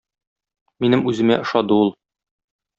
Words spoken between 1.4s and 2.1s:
ошады ул.